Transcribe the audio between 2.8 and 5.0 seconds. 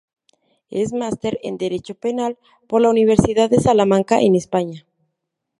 la Universidad de Salamanca en España.